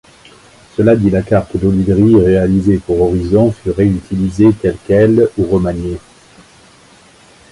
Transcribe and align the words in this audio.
Cela 0.75 0.95
dit, 0.95 1.11
la 1.11 1.21
carte 1.21 1.55
d'Olydri 1.57 2.15
réalisée 2.15 2.79
pour 2.79 3.03
Horizon 3.03 3.51
fut 3.51 3.69
réutilisée 3.69 4.51
telle 4.59 4.77
quelle 4.87 5.29
ou 5.37 5.45
remaniée. 5.45 5.99